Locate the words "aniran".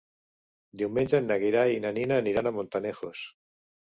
2.23-2.51